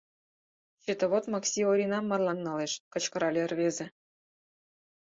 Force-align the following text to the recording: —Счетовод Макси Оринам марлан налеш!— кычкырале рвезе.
—Счетовод 0.81 1.23
Макси 1.33 1.59
Оринам 1.71 2.05
марлан 2.07 2.39
налеш!— 2.47 2.73
кычкырале 2.93 3.41
рвезе. 3.51 3.85